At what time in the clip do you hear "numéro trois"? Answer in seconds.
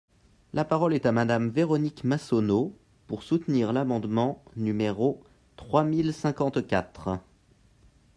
4.55-5.83